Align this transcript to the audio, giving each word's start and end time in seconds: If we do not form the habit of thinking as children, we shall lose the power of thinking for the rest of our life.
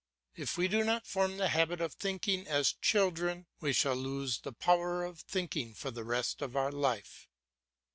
If 0.35 0.57
we 0.57 0.67
do 0.67 0.83
not 0.83 1.05
form 1.05 1.37
the 1.37 1.49
habit 1.49 1.79
of 1.79 1.93
thinking 1.93 2.47
as 2.47 2.73
children, 2.81 3.45
we 3.59 3.71
shall 3.71 3.93
lose 3.95 4.39
the 4.39 4.51
power 4.51 5.03
of 5.03 5.19
thinking 5.19 5.75
for 5.75 5.91
the 5.91 6.03
rest 6.03 6.41
of 6.41 6.55
our 6.55 6.71
life. 6.71 7.27